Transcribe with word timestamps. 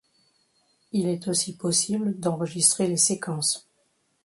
Il 0.93 1.07
est 1.07 1.27
aussi 1.27 1.55
possible 1.57 2.19
d'enregistrer 2.19 2.87
les 2.87 2.97
séquences. 2.97 3.69